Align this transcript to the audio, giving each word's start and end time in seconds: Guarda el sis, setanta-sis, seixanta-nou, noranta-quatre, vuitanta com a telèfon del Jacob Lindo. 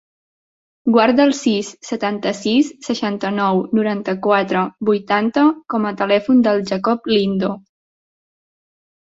Guarda 0.93 1.25
el 1.29 1.33
sis, 1.39 1.67
setanta-sis, 1.89 2.71
seixanta-nou, 2.87 3.61
noranta-quatre, 3.81 4.65
vuitanta 4.91 5.45
com 5.75 5.87
a 5.91 5.93
telèfon 6.01 6.43
del 6.49 6.65
Jacob 6.73 7.13
Lindo. 7.15 7.53